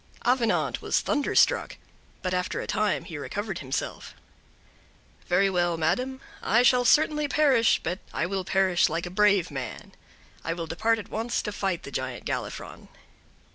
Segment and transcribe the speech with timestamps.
[0.25, 1.77] Avenant was thunderstruck;
[2.23, 4.15] but after a time he recovered himself.
[5.27, 9.91] "Very well, madam, I shall certainly perish, but I will perish like a brave man.
[10.43, 12.87] I will depart at once to fight the Giant Galifron."